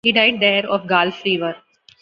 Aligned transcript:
He 0.03 0.11
died 0.11 0.39
there 0.39 0.65
of 0.67 0.87
gall 0.87 1.11
fever. 1.11 1.55